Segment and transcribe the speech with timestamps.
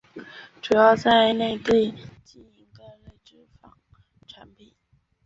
[0.63, 1.91] 主要在内地
[2.23, 3.35] 经营各类纺织
[4.27, 4.73] 产品。